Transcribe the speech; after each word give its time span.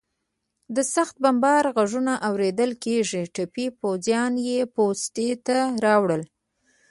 د 0.75 0.77
سخت 0.93 1.15
بمبار 1.23 1.63
غږونه 1.75 2.13
اورېدل 2.27 2.71
کېدل، 2.83 3.23
ټپي 3.35 3.65
پوځیان 3.79 4.33
یې 4.47 4.59
پوستې 4.75 5.29
ته 5.45 5.57
راوړل. 5.85 6.21